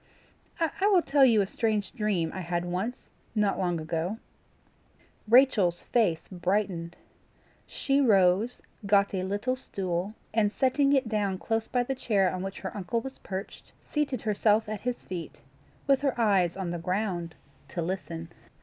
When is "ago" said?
3.79-4.17